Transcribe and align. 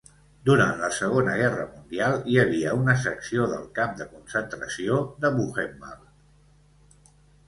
Durant 0.49 0.79
la 0.83 0.87
Segona 0.99 1.33
Guerra 1.41 1.65
Mundial 1.73 2.15
hi 2.31 2.39
havia 2.43 2.73
una 2.77 2.95
secció 3.01 3.45
del 3.51 3.67
camp 3.81 3.93
de 3.99 4.07
concentració 4.15 4.97
de 5.27 5.31
Buchenwald. 5.37 7.13